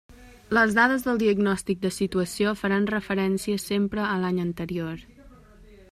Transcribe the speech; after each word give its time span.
Les 0.57 0.71
dades 0.77 1.03
del 1.07 1.19
diagnòstic 1.23 1.83
de 1.83 1.91
situació 1.99 2.55
faran 2.63 2.89
referència 2.93 3.63
sempre 3.67 4.09
a 4.15 4.19
l'any 4.25 4.41
anterior. 4.47 5.09